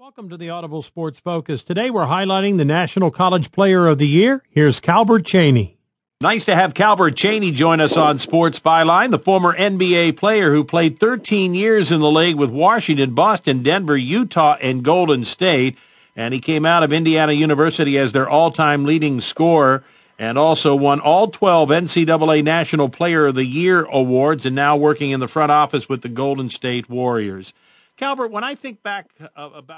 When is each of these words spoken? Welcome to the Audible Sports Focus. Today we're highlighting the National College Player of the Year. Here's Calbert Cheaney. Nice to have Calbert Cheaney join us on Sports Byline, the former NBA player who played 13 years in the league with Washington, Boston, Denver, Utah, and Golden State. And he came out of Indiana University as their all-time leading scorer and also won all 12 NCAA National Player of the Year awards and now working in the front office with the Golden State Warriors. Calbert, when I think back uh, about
Welcome 0.00 0.28
to 0.28 0.36
the 0.36 0.50
Audible 0.50 0.82
Sports 0.82 1.18
Focus. 1.18 1.64
Today 1.64 1.90
we're 1.90 2.06
highlighting 2.06 2.56
the 2.56 2.64
National 2.64 3.10
College 3.10 3.50
Player 3.50 3.88
of 3.88 3.98
the 3.98 4.06
Year. 4.06 4.44
Here's 4.48 4.78
Calbert 4.78 5.24
Cheaney. 5.24 5.74
Nice 6.20 6.44
to 6.44 6.54
have 6.54 6.72
Calbert 6.72 7.16
Cheaney 7.16 7.52
join 7.52 7.80
us 7.80 7.96
on 7.96 8.20
Sports 8.20 8.60
Byline, 8.60 9.10
the 9.10 9.18
former 9.18 9.56
NBA 9.56 10.16
player 10.16 10.52
who 10.52 10.62
played 10.62 11.00
13 11.00 11.52
years 11.52 11.90
in 11.90 11.98
the 11.98 12.12
league 12.12 12.36
with 12.36 12.50
Washington, 12.50 13.12
Boston, 13.12 13.64
Denver, 13.64 13.96
Utah, 13.96 14.56
and 14.60 14.84
Golden 14.84 15.24
State. 15.24 15.76
And 16.14 16.32
he 16.32 16.38
came 16.38 16.64
out 16.64 16.84
of 16.84 16.92
Indiana 16.92 17.32
University 17.32 17.98
as 17.98 18.12
their 18.12 18.28
all-time 18.28 18.84
leading 18.84 19.20
scorer 19.20 19.82
and 20.16 20.38
also 20.38 20.76
won 20.76 21.00
all 21.00 21.26
12 21.26 21.70
NCAA 21.70 22.44
National 22.44 22.88
Player 22.88 23.26
of 23.26 23.34
the 23.34 23.46
Year 23.46 23.82
awards 23.86 24.46
and 24.46 24.54
now 24.54 24.76
working 24.76 25.10
in 25.10 25.18
the 25.18 25.26
front 25.26 25.50
office 25.50 25.88
with 25.88 26.02
the 26.02 26.08
Golden 26.08 26.50
State 26.50 26.88
Warriors. 26.88 27.52
Calbert, 27.98 28.30
when 28.30 28.44
I 28.44 28.54
think 28.54 28.82
back 28.82 29.10
uh, 29.20 29.50
about 29.56 29.76